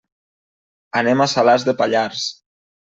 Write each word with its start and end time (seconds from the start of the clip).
Anem 1.03 1.21
a 1.21 1.29
Salàs 1.37 1.69
de 1.69 1.79
Pallars. 1.85 2.29